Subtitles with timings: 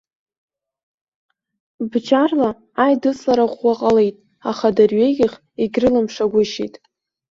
[1.91, 2.49] Бџьарла
[2.83, 4.15] аидыслара ӷәӷәа ҟалеит,
[4.49, 6.75] аха дырҩегьых егьрылымшагәышьеит.